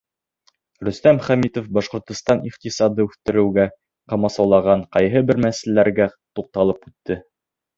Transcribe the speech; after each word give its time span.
Рөстәм 0.87 1.19
Хәмитов 1.25 1.67
Башҡортостан 1.77 2.41
иҡтисадын 2.51 3.07
үҫтереүгә 3.09 3.67
ҡамасаулаған 4.15 4.87
ҡайһы 4.99 5.23
бер 5.29 5.43
мәсьәләләргә 5.47 6.09
туҡталып 6.41 6.91
үтте. 6.91 7.21